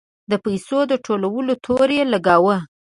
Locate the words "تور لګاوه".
1.65-2.57